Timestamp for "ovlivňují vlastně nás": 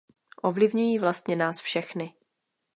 0.41-1.59